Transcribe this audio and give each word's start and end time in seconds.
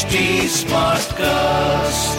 HT 0.00 0.48
Smartcast. 0.48 2.16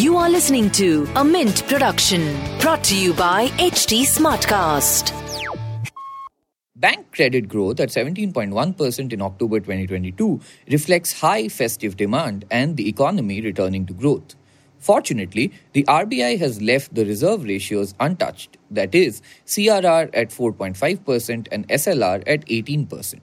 You 0.00 0.16
are 0.18 0.30
listening 0.30 0.70
to 0.70 1.08
a 1.16 1.24
Mint 1.24 1.66
production 1.66 2.22
brought 2.60 2.84
to 2.84 2.96
you 2.96 3.12
by 3.12 3.48
HT 3.58 4.02
Smartcast. 4.02 5.10
Bank 6.76 7.10
credit 7.10 7.48
growth 7.48 7.80
at 7.80 7.88
17.1% 7.88 9.12
in 9.12 9.20
October 9.20 9.58
2022 9.58 10.40
reflects 10.70 11.20
high 11.20 11.48
festive 11.48 11.96
demand 11.96 12.44
and 12.52 12.76
the 12.76 12.88
economy 12.88 13.40
returning 13.40 13.84
to 13.86 13.92
growth. 13.92 14.36
Fortunately, 14.78 15.52
the 15.72 15.82
RBI 15.88 16.38
has 16.38 16.62
left 16.62 16.94
the 16.94 17.04
reserve 17.04 17.42
ratios 17.42 17.94
untouched, 17.98 18.58
that 18.70 18.94
is, 18.94 19.22
CRR 19.44 20.08
at 20.14 20.30
4.5% 20.30 21.48
and 21.50 21.66
SLR 21.66 22.22
at 22.28 22.46
18%. 22.46 23.22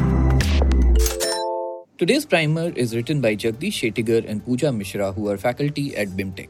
Today's 2.01 2.25
primer 2.25 2.69
is 2.69 2.95
written 2.95 3.21
by 3.21 3.35
Jagdish 3.35 3.75
Shettigar 3.79 4.27
and 4.27 4.43
Pooja 4.43 4.69
Misra, 4.69 5.13
who 5.13 5.29
are 5.29 5.37
faculty 5.37 5.95
at 5.95 6.07
BIMTech. 6.07 6.49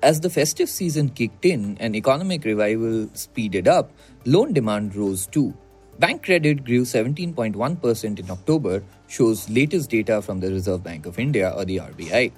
As 0.00 0.20
the 0.20 0.30
festive 0.30 0.68
season 0.68 1.08
kicked 1.08 1.44
in 1.44 1.76
and 1.80 1.96
economic 1.96 2.44
revival 2.44 3.08
speeded 3.14 3.66
up, 3.66 3.90
loan 4.24 4.52
demand 4.52 4.94
rose 4.94 5.26
too. 5.26 5.52
Bank 5.98 6.22
credit 6.22 6.62
grew 6.64 6.82
17.1% 6.82 8.20
in 8.20 8.30
October, 8.30 8.84
shows 9.08 9.50
latest 9.50 9.90
data 9.90 10.22
from 10.22 10.38
the 10.38 10.52
Reserve 10.52 10.84
Bank 10.84 11.06
of 11.06 11.18
India 11.18 11.50
or 11.50 11.64
the 11.64 11.78
RBI. 11.78 12.30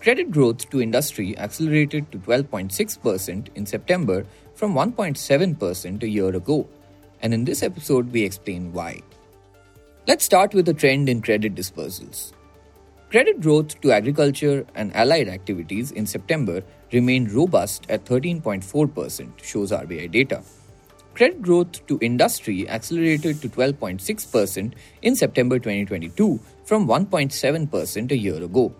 Credit 0.00 0.30
growth 0.30 0.70
to 0.70 0.80
industry 0.80 1.36
accelerated 1.36 2.12
to 2.12 2.18
12.6% 2.18 3.48
in 3.56 3.66
September 3.66 4.24
from 4.54 4.72
1.7% 4.74 6.02
a 6.04 6.08
year 6.08 6.28
ago. 6.28 6.68
And 7.20 7.34
in 7.34 7.44
this 7.44 7.64
episode, 7.64 8.12
we 8.12 8.22
explain 8.22 8.72
why. 8.72 9.02
Let's 10.08 10.24
start 10.24 10.54
with 10.54 10.64
the 10.64 10.72
trend 10.72 11.10
in 11.10 11.20
credit 11.20 11.54
disbursals. 11.54 12.32
Credit 13.10 13.38
growth 13.38 13.78
to 13.82 13.92
agriculture 13.92 14.66
and 14.74 14.96
allied 14.96 15.28
activities 15.28 15.92
in 15.92 16.06
September 16.06 16.62
remained 16.90 17.30
robust 17.32 17.84
at 17.90 18.06
13.4%, 18.06 19.42
shows 19.42 19.72
RBI 19.72 20.10
data. 20.10 20.42
Credit 21.12 21.42
growth 21.42 21.86
to 21.86 21.98
industry 22.00 22.66
accelerated 22.66 23.42
to 23.42 23.50
12.6% 23.50 24.72
in 25.02 25.16
September 25.16 25.58
2022 25.58 26.40
from 26.64 26.88
1.7% 26.88 28.10
a 28.10 28.16
year 28.16 28.42
ago. 28.42 28.74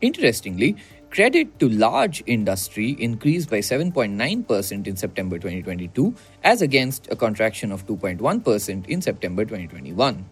Interestingly, 0.00 0.74
credit 1.10 1.56
to 1.60 1.68
large 1.68 2.24
industry 2.26 2.96
increased 2.98 3.48
by 3.48 3.58
7.9% 3.58 4.86
in 4.88 4.96
September 4.96 5.38
2022 5.38 6.14
as 6.42 6.62
against 6.62 7.06
a 7.12 7.16
contraction 7.16 7.70
of 7.70 7.86
2.1% 7.86 8.86
in 8.88 9.00
September 9.00 9.44
2021 9.44 10.26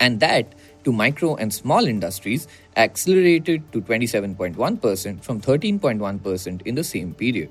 and 0.00 0.20
that 0.20 0.54
to 0.84 0.92
micro 0.92 1.34
and 1.36 1.52
small 1.52 1.86
industries 1.86 2.46
accelerated 2.76 3.72
to 3.72 3.80
27.1% 3.80 5.22
from 5.22 5.40
13.1% 5.40 6.62
in 6.62 6.74
the 6.74 6.84
same 6.84 7.14
period. 7.14 7.50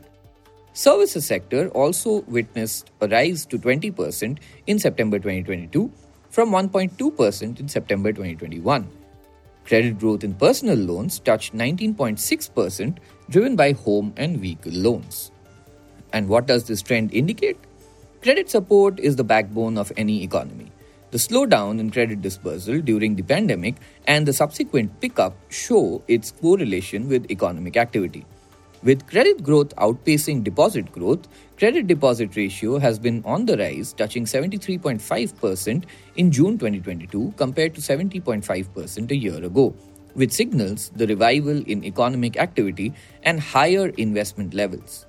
Services 0.73 1.25
sector 1.25 1.69
also 1.69 2.21
witnessed 2.21 2.89
a 3.01 3.07
rise 3.07 3.45
to 3.45 3.59
20% 3.59 4.39
in 4.65 4.79
September 4.79 5.19
2022 5.19 5.91
from 6.29 6.49
1.2% 6.49 7.59
in 7.59 7.67
September 7.69 8.11
2021. 8.11 8.89
Credit 9.65 9.97
growth 9.97 10.23
in 10.23 10.33
personal 10.33 10.75
loans 10.75 11.19
touched 11.19 11.55
19.6%, 11.55 12.97
driven 13.29 13.55
by 13.55 13.71
home 13.71 14.13
and 14.17 14.39
vehicle 14.39 14.73
loans. 14.73 15.31
And 16.11 16.27
what 16.27 16.47
does 16.47 16.65
this 16.65 16.81
trend 16.81 17.13
indicate? 17.13 17.57
Credit 18.21 18.49
support 18.49 18.99
is 18.99 19.15
the 19.15 19.23
backbone 19.23 19.77
of 19.77 19.91
any 19.95 20.23
economy. 20.23 20.72
The 21.13 21.19
slowdown 21.19 21.79
in 21.79 21.91
credit 21.91 22.23
disbursal 22.23 22.81
during 22.81 23.15
the 23.15 23.21
pandemic 23.21 23.75
and 24.07 24.27
the 24.27 24.33
subsequent 24.33 24.99
pickup 24.99 25.35
show 25.49 26.01
its 26.07 26.31
correlation 26.31 27.07
with 27.07 27.29
economic 27.29 27.77
activity. 27.77 28.25
With 28.81 29.05
credit 29.05 29.43
growth 29.43 29.75
outpacing 29.75 30.43
deposit 30.43 30.91
growth, 30.91 31.27
credit 31.59 31.85
deposit 31.85 32.35
ratio 32.35 32.79
has 32.79 32.97
been 32.97 33.21
on 33.25 33.45
the 33.45 33.55
rise, 33.55 33.93
touching 33.93 34.25
73.5% 34.25 35.83
in 36.15 36.31
June 36.31 36.57
2022 36.57 37.35
compared 37.37 37.75
to 37.75 37.81
70.5% 37.81 39.11
a 39.11 39.15
year 39.15 39.45
ago, 39.45 39.75
which 40.15 40.31
signals 40.31 40.89
the 40.95 41.05
revival 41.05 41.61
in 41.67 41.83
economic 41.83 42.37
activity 42.37 42.91
and 43.21 43.39
higher 43.39 43.89
investment 43.97 44.55
levels. 44.55 45.05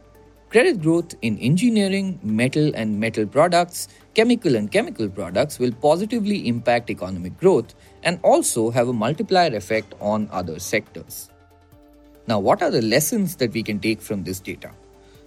Credit 0.54 0.80
growth 0.80 1.16
in 1.20 1.36
engineering, 1.38 2.20
metal 2.22 2.70
and 2.76 3.00
metal 3.00 3.26
products, 3.26 3.88
chemical 4.14 4.54
and 4.54 4.70
chemical 4.70 5.08
products 5.08 5.58
will 5.58 5.72
positively 5.72 6.46
impact 6.46 6.90
economic 6.90 7.36
growth 7.40 7.74
and 8.04 8.20
also 8.22 8.70
have 8.70 8.86
a 8.86 8.92
multiplier 8.92 9.52
effect 9.56 9.94
on 9.98 10.28
other 10.30 10.60
sectors. 10.60 11.28
Now, 12.28 12.38
what 12.38 12.62
are 12.62 12.70
the 12.70 12.82
lessons 12.82 13.34
that 13.38 13.52
we 13.52 13.64
can 13.64 13.80
take 13.80 14.00
from 14.00 14.22
this 14.22 14.38
data? 14.38 14.70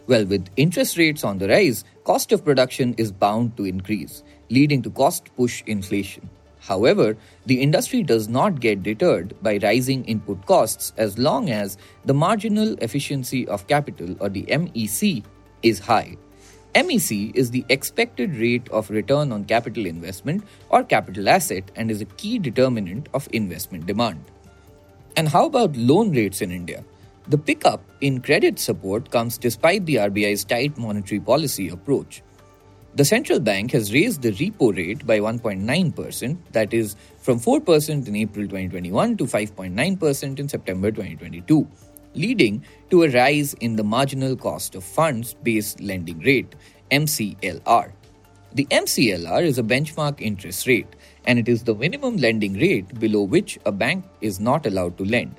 Well, 0.08 0.24
with 0.24 0.48
interest 0.56 0.98
rates 0.98 1.26
on 1.26 1.40
the 1.40 1.50
rise, 1.50 1.84
cost 2.06 2.32
of 2.32 2.46
production 2.46 2.96
is 2.98 3.12
bound 3.12 3.58
to 3.58 3.66
increase, 3.66 4.24
leading 4.50 4.82
to 4.84 4.90
cost 4.92 5.36
push 5.36 5.62
inflation. 5.68 6.30
However, 6.68 7.16
the 7.46 7.62
industry 7.62 8.04
does 8.04 8.28
not 8.28 8.60
get 8.60 8.84
deterred 8.84 9.34
by 9.42 9.58
rising 9.64 10.04
input 10.04 10.46
costs 10.46 10.92
as 10.98 11.18
long 11.18 11.50
as 11.50 11.78
the 12.04 12.14
marginal 12.14 12.76
efficiency 12.82 13.48
of 13.48 13.68
capital 13.68 14.18
or 14.20 14.28
the 14.28 14.44
MEC 14.50 15.24
is 15.64 15.80
high. 15.80 16.18
MEC 16.76 17.34
is 17.34 17.52
the 17.52 17.64
expected 17.70 18.36
rate 18.36 18.68
of 18.70 18.90
return 18.90 19.32
on 19.32 19.46
capital 19.46 19.86
investment 19.86 20.44
or 20.70 20.84
capital 20.84 21.30
asset 21.30 21.72
and 21.78 21.90
is 21.90 22.02
a 22.02 22.12
key 22.20 22.38
determinant 22.38 23.08
of 23.14 23.30
investment 23.32 23.86
demand. 23.86 24.26
And 25.16 25.30
how 25.30 25.46
about 25.46 25.78
loan 25.78 26.12
rates 26.12 26.42
in 26.42 26.52
India? 26.52 26.84
The 27.30 27.38
pickup 27.38 27.82
in 28.02 28.22
credit 28.22 28.60
support 28.60 29.10
comes 29.10 29.38
despite 29.38 29.86
the 29.86 29.96
RBI's 29.96 30.44
tight 30.44 30.78
monetary 30.78 31.22
policy 31.22 31.70
approach. 31.70 32.22
The 32.98 33.06
central 33.06 33.40
bank 33.40 33.74
has 33.74 33.94
raised 33.94 34.24
the 34.24 34.32
repo 34.32 34.76
rate 34.76 35.06
by 35.06 35.20
1.9%, 35.20 36.38
that 36.54 36.74
is, 36.74 36.96
from 37.20 37.40
4% 37.40 38.08
in 38.08 38.16
April 38.16 38.48
2021 38.48 39.18
to 39.18 39.26
5.9% 39.26 40.40
in 40.40 40.50
September 40.50 40.90
2022, 40.90 41.68
leading 42.16 42.66
to 42.90 43.04
a 43.04 43.10
rise 43.12 43.54
in 43.62 43.76
the 43.76 43.84
marginal 43.84 44.36
cost 44.36 44.74
of 44.74 44.84
funds 44.84 45.36
based 45.44 45.80
lending 45.80 46.18
rate, 46.22 46.56
MCLR. 46.90 47.92
The 48.56 48.66
MCLR 48.72 49.44
is 49.44 49.60
a 49.60 49.64
benchmark 49.64 50.20
interest 50.20 50.66
rate, 50.66 50.96
and 51.26 51.38
it 51.38 51.48
is 51.48 51.66
the 51.66 51.76
minimum 51.76 52.18
lending 52.18 52.56
rate 52.56 53.00
below 53.00 53.22
which 53.22 53.60
a 53.68 53.72
bank 53.72 54.06
is 54.22 54.40
not 54.40 54.66
allowed 54.66 54.98
to 54.98 55.06
lend. 55.06 55.36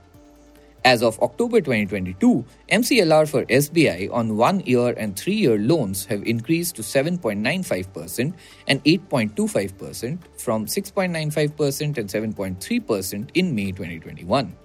As 0.84 1.02
of 1.02 1.20
October 1.20 1.60
2022, 1.60 2.44
MCLR 2.70 3.28
for 3.28 3.44
SBI 3.46 4.12
on 4.12 4.36
one 4.36 4.60
year 4.60 4.94
and 4.96 5.16
three 5.16 5.34
year 5.34 5.58
loans 5.58 6.04
have 6.06 6.22
increased 6.22 6.76
to 6.76 6.82
7.95% 6.82 8.32
and 8.68 8.84
8.25% 8.84 10.18
from 10.36 10.66
6.95% 10.66 11.98
and 11.98 12.08
7.3% 12.08 13.30
in 13.34 13.54
May 13.54 13.72
2021. 13.72 14.56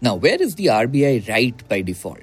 Now, 0.00 0.16
where 0.16 0.42
is 0.42 0.56
the 0.56 0.66
RBI 0.66 1.28
right 1.28 1.68
by 1.68 1.80
default? 1.80 2.18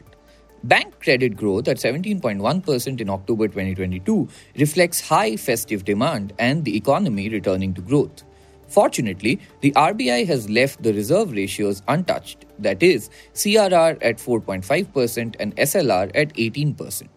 Bank 0.63 0.99
credit 0.99 1.35
growth 1.35 1.67
at 1.67 1.77
17.1% 1.77 3.01
in 3.01 3.09
October 3.09 3.47
2022 3.47 4.27
reflects 4.59 5.01
high 5.01 5.35
festive 5.37 5.85
demand 5.85 6.33
and 6.37 6.63
the 6.65 6.77
economy 6.77 7.29
returning 7.29 7.73
to 7.73 7.81
growth. 7.81 8.23
Fortunately, 8.71 9.37
the 9.59 9.71
RBI 9.73 10.25
has 10.27 10.49
left 10.49 10.81
the 10.81 10.93
reserve 10.93 11.33
ratios 11.33 11.81
untouched, 11.89 12.45
that 12.57 12.81
is, 12.81 13.09
CRR 13.33 13.97
at 14.01 14.17
4.5% 14.17 15.35
and 15.41 15.55
SLR 15.57 16.09
at 16.15 16.33
18%. 16.35 17.09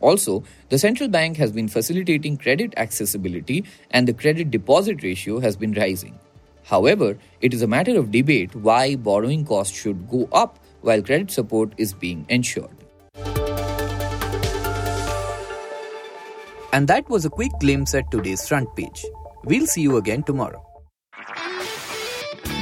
Also, 0.00 0.42
the 0.70 0.78
central 0.78 1.08
bank 1.08 1.36
has 1.36 1.52
been 1.52 1.68
facilitating 1.68 2.36
credit 2.36 2.74
accessibility 2.76 3.64
and 3.92 4.08
the 4.08 4.12
credit 4.12 4.50
deposit 4.50 5.04
ratio 5.04 5.38
has 5.38 5.56
been 5.56 5.72
rising. 5.72 6.18
However, 6.64 7.16
it 7.40 7.54
is 7.54 7.62
a 7.62 7.68
matter 7.68 7.96
of 7.96 8.10
debate 8.10 8.56
why 8.56 8.96
borrowing 8.96 9.44
costs 9.44 9.78
should 9.78 10.08
go 10.08 10.28
up 10.32 10.58
while 10.80 11.00
credit 11.00 11.30
support 11.30 11.74
is 11.76 11.92
being 11.92 12.26
ensured. 12.28 12.76
And 16.72 16.88
that 16.88 17.08
was 17.08 17.24
a 17.24 17.30
quick 17.30 17.52
glimpse 17.60 17.94
at 17.94 18.10
today's 18.10 18.46
front 18.48 18.74
page. 18.74 19.04
We'll 19.44 19.66
see 19.66 19.82
you 19.82 19.96
again 19.96 20.24
tomorrow. 20.24 20.67